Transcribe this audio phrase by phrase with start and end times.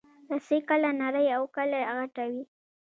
[0.31, 2.43] رسۍ کله نرۍ او کله غټه وي.